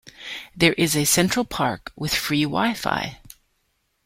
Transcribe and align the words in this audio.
There 0.55 0.73
is 0.73 0.95
a 0.95 1.05
central 1.05 1.45
park 1.45 1.93
with 1.95 2.11
free 2.15 2.41
wi-fi. 2.43 3.21